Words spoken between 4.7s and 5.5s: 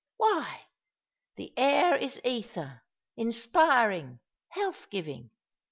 giving